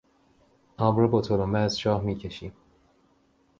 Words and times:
آب 0.77 0.99
را 0.99 1.07
با 1.07 1.21
تلمبه 1.21 1.59
از 1.59 1.77
چاه 1.79 2.01
میکشیم. 2.01 2.53